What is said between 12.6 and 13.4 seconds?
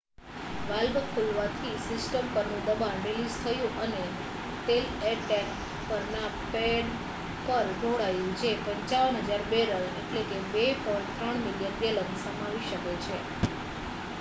શકે છે